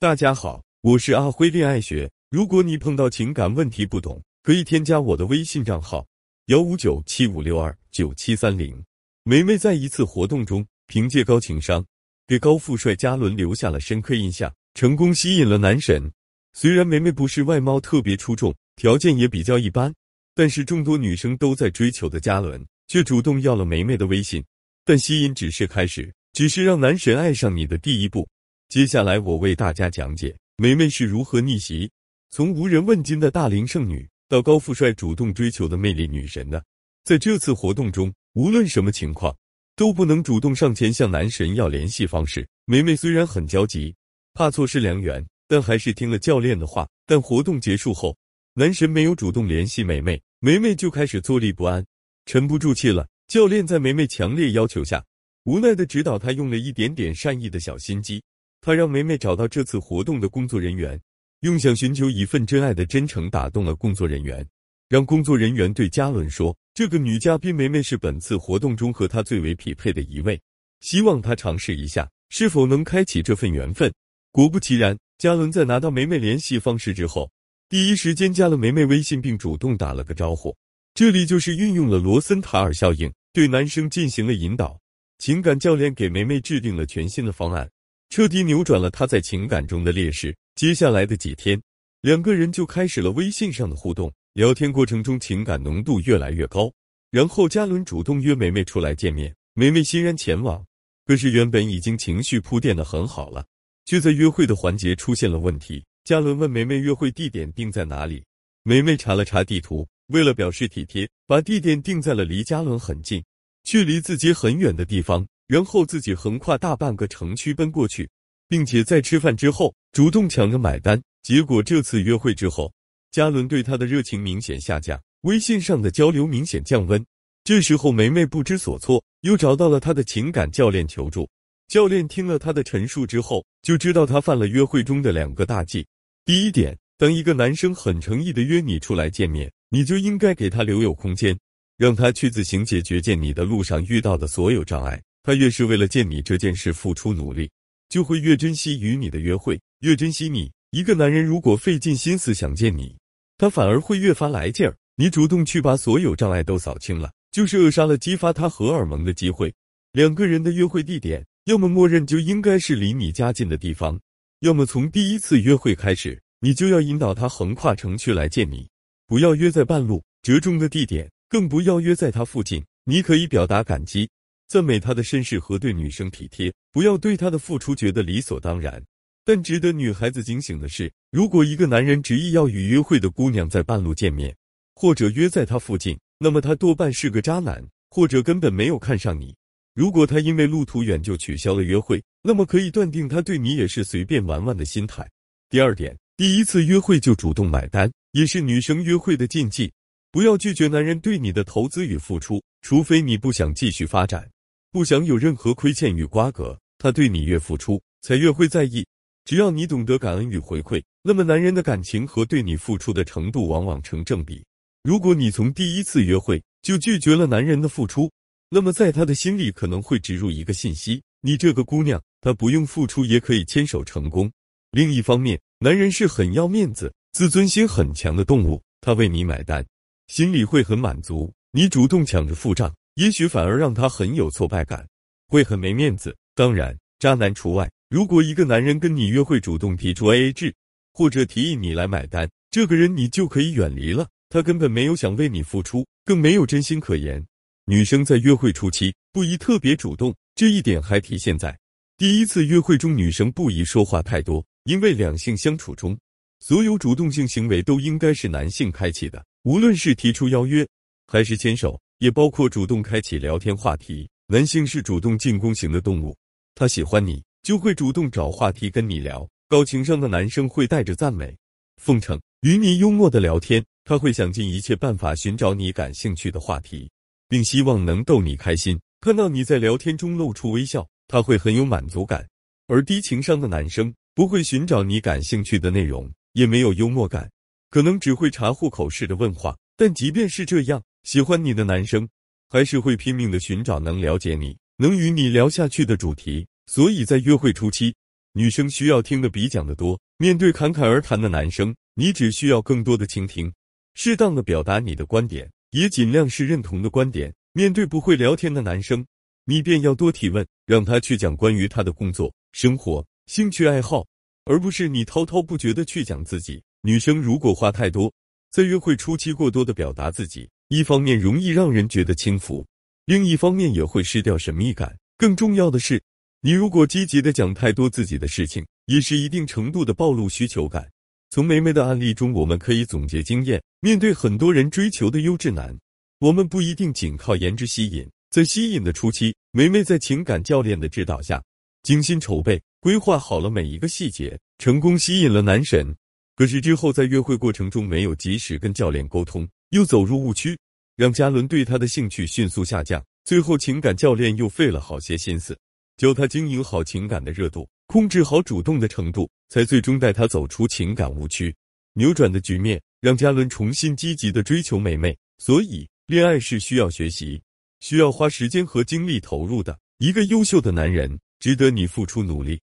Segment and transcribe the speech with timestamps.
[0.00, 2.08] 大家好，我是阿辉恋爱学。
[2.30, 6.06] 如果你碰到情感问题不懂，可以添加我的微信账号
[6.46, 8.80] 幺五九七五六二九七三零。
[9.24, 11.84] 梅梅在一次活动中，凭借高情商，
[12.28, 16.08] 给高富帅嘉伦留下了深刻印象，成功吸引了男神。
[16.52, 19.92] 虽然梅梅不是外貌特别出众，条件也比较一般，
[20.32, 24.44] 但是众多女生都在追求的嘉伦，却主动要了梅梅的微信。
[24.84, 26.14] 但吸引只是开始。
[26.34, 28.28] 只是让男神爱上你的第一步。
[28.68, 31.90] 接下来我为大家讲解梅梅是如何逆袭，
[32.28, 36.62] 从无人问津的大龄剩女到高富帅主动追求的魅力女神的。
[37.02, 39.34] 在这次活动中，无论什么情况
[39.74, 42.46] 都不能主动上前向男神要联系方式。
[42.66, 43.94] 梅梅虽然很焦急，
[44.34, 46.86] 怕错失良缘，但还是听了教练的话。
[47.06, 48.14] 但活动结束后，
[48.52, 51.82] 男神没有主动联系梅梅，梅梅就开始坐立不安，
[52.26, 53.08] 沉不住气了。
[53.28, 55.02] 教练在梅梅强烈要求下。
[55.44, 58.22] 无奈的指导她用了一点点善意的小心机，
[58.68, 61.00] 他让梅梅找到这次活动的工作人员，
[61.40, 64.46] 用想寻求一份真爱的真诚打动了工作人员，
[64.90, 70.38] 让工作人员对嘉伦说：“这个女嘉宾梅梅是本次活动中和他最为匹配的一位，
[70.82, 73.90] 希望他尝试一下是否能开启这份缘分。”
[74.32, 77.32] 果不其然，嘉伦在拿到梅梅联系方式之后，
[77.70, 80.54] 第一时间加了梅梅微信，并主动打了个招呼。
[80.92, 84.78] 这里就是运用了罗森塔尔效应，对男生进行了引导。
[85.16, 87.66] 情感教练给梅梅制定了全新的方案，
[88.10, 90.34] 彻底扭转了他在情感中的劣势。
[90.54, 91.60] 接下来的几天，
[92.00, 96.72] 两个人就开始了微信上的互动，聊天过程中情感浓度越来越高。
[97.10, 100.64] 然后嘉伦主动约梅梅出来见面，梅梅欣然前往。
[101.06, 103.46] 可是原本已经情绪铺垫的很好了，
[103.86, 105.84] 却在约会的环节出现了问题。
[106.04, 108.24] 嘉伦问梅梅约会地点定在哪里，
[108.62, 113.22] 梅梅查了查地图，为了表示体贴，把地点定在了离嘉伦很近。
[113.64, 118.08] 距离自己很远的地方，然后自己横跨大半个城区奔过去，
[118.48, 121.00] 并且在吃饭之后主动抢着买单。
[121.22, 122.70] 结果这次约会之后，
[123.10, 127.02] 嘉伦对他的热情明显下降，微信上的交流明显降温。
[127.44, 131.26] 这时候梅梅不知所措，又找到了他的情感教练求助。
[131.68, 135.86] 教练听了他的陈述之后，就知道他犯了约会中的两个大忌。
[136.26, 141.34] 第一点，当一个男生很诚意的约你出来见面，你就应该给他留有空间。
[141.78, 145.00] 让他去自行解决见你的路上遇到的所有障碍。
[145.22, 147.50] 他越是为了见你这件事付出努力，
[147.88, 150.50] 就会越珍惜与你的约会，越珍惜你。
[150.70, 152.96] 一个男人如果费尽心思想见你，
[153.36, 154.76] 他反而会越发来劲儿。
[154.96, 159.54] 你主动去把所有障碍都扫清了，就是扼杀了激发他荷尔蒙的机会。
[159.92, 164.00] 两个人的约会地点，要么默认就应该是离你家近的地方，
[164.40, 168.68] 要么从第一次约会开始，你就要引导他横跨城区来见你，
[169.06, 171.10] 不要约在半路折中的地点。
[171.30, 172.64] 更不要约在他附近。
[172.84, 174.08] 你可以表达感激，
[174.48, 178.82] 赞美他的绅士和对女生体贴，不要对他的付出觉得理所当然。
[179.22, 184.34] 但值得女孩子警醒的是，如果一个男人执意要与约会的姑娘在半路见面，
[184.74, 189.36] 或者约在他附近，那么他多半是个渣男，或者根本没有看上你。
[189.74, 195.06] 如果他因为路途远就取消了约会，那么可以断定他对你也是随便玩玩的心态。
[195.50, 199.70] 第二点，第一次约会就主动买单，也是女生约会的禁忌。
[200.10, 204.26] 不要拒绝男人对你的投资与付出，除非你不想继续发展，
[204.70, 206.58] 不想有任何亏欠与瓜葛。
[206.78, 208.86] 他对你越付出，才越会在意。
[209.24, 214.44] 只要你懂得感恩与回馈，那么男人的感情和对你付出的程度往往成正比。
[214.84, 218.10] 如果你从第一次约会就拒绝了男人的付出，
[218.48, 224.30] 那么在他的心里可能会植入一个信息：你这个姑娘，她不用付出也可以牵手成功。
[224.70, 229.66] 另一方面，男人是很要面子、自尊心很强的动物，他为你买单。
[230.06, 234.84] 心里会很满足，你主动抢着付账，也许反而让他很有挫败感，
[235.28, 236.16] 会很没面子。
[236.34, 237.70] 当然，渣男除外。
[237.88, 240.52] 如果一个男人跟你约会，主动提出 AA 制，
[240.92, 244.08] 或者提议你来买单，这个人你就可以远离了。
[244.28, 247.24] 他根本没有想为你付出，更没有真心可言。
[247.66, 251.56] 女生在约会初期不宜特别主动，这一点还体现在
[251.96, 255.96] 第一次约会中，女生不宜说话太多，因为两性相处中，
[256.40, 259.24] 所有主动性行为都应该是男性开启的。
[259.44, 260.66] 无论是提出邀约，
[261.06, 264.08] 还是牵手，也包括主动开启聊天话题。
[264.26, 266.16] 男性是主动进攻型的动物，
[266.54, 269.28] 他喜欢你就会主动找话题跟你聊。
[269.48, 271.34] 高情商的男生会带着赞美、
[271.76, 276.90] 奉承与你幽默的聊天，他会想尽一切办法寻找你感兴趣的话题，
[277.28, 278.78] 并希望能逗你开心。
[279.00, 282.28] 看到你在聊天中露出微笑，他会很有满足感。
[282.66, 287.30] 而低情商的男生不会寻找你感兴趣的内容，也没有幽默感。
[287.70, 292.08] 可能只会查户口式的问话，但即便是这样，喜欢你的男生
[292.48, 296.46] 还是会拼命的寻找能了解你、能与你聊下去的主题。
[296.66, 297.94] 所以在约会初期，
[298.32, 299.98] 女生需要听的比讲的多。
[300.18, 303.52] 面对侃侃而谈的男生，你只需要更多的倾听，
[303.94, 307.34] 适当的表达你的观点，也尽量是认同的观点。
[307.52, 309.06] 面对不会聊天的男生，
[309.44, 314.06] 你便要多提问，让他去讲关于他的工作、生活、兴趣爱好，
[314.44, 316.62] 而不是你滔滔不绝的去讲自己。
[316.82, 318.12] 女生如果话太多，
[318.50, 322.66] 在约会初期过多的表达自己，一方面容易让人觉得轻浮，
[323.06, 324.94] 另一方面也会失掉神秘感。
[325.16, 326.02] 更重要的是，
[326.42, 330.86] 你如果积极的讲太多自己的事情，也是一定程度的暴露需求感。
[331.30, 335.74] 从梅梅的案例中，我们可以总结经验：面对很多人追求的优质男，
[336.20, 338.06] 我们不一定仅靠颜值吸引。
[338.30, 341.42] 在吸引的初期，梅梅在情感教练的指导下，
[341.82, 345.96] 精心筹备、规划好了每一个细节，成功吸引了男神。
[346.36, 350.58] 可是之后在约会过程中没有及时跟教练沟通，又走入误区，
[350.96, 353.04] 让嘉伦对他的兴趣迅速下降。
[353.24, 355.58] 最后情感教练又费了好些心思，
[355.98, 361.54] 教他经营好情感的热度，控制好主动的程度，才最终带他走出情感误区，
[361.92, 365.14] 扭转的局面，让嘉伦重新积极的追求美美。
[365.36, 367.40] 所以，恋爱是需要学习，
[367.80, 369.78] 需要花时间和精力投入的。
[369.98, 372.58] 一个优秀的男人，值得你付出努力。